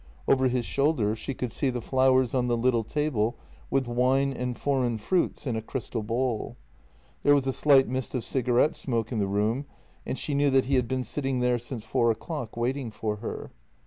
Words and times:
Over 0.27 0.47
his 0.47 0.65
shoulder 0.65 1.15
she 1.15 1.35
could 1.35 1.51
see 1.51 1.69
the 1.69 1.79
flowers 1.79 2.33
on 2.33 2.47
the 2.47 2.57
little 2.57 2.83
table, 2.83 3.37
with 3.69 3.87
wine 3.87 4.33
and 4.33 4.57
foreign 4.57 4.97
fruits 4.97 5.45
in 5.45 5.55
a 5.55 5.61
crystal 5.61 6.01
bowl. 6.01 6.57
There 7.21 7.35
was 7.35 7.45
a 7.45 7.53
slight 7.53 7.87
mist 7.87 8.15
of 8.15 8.23
cigarette 8.23 8.73
smoke 8.75 9.11
in 9.11 9.19
the 9.19 9.27
room, 9.27 9.67
and 10.03 10.17
she 10.17 10.33
knew 10.33 10.49
that 10.49 10.65
he 10.65 10.73
had 10.73 10.87
been 10.87 11.03
sitting 11.03 11.39
there 11.39 11.59
since 11.59 11.83
four 11.83 12.09
o'clock 12.09 12.57
waiting 12.57 12.89
for 12.89 13.17
her. 13.17 13.51